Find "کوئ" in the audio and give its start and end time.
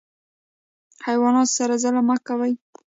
2.27-2.53